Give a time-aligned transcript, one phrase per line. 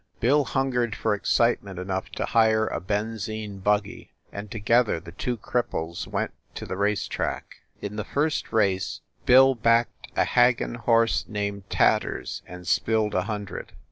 [0.19, 6.07] Bill hungered for excitement enough to hire a benzine buggy, and together the two cripples
[6.07, 7.57] went to the race track.
[7.83, 13.25] In the first race Bill backed a Hag gin horse named Tatters and spilled a
[13.25, 13.73] hundred.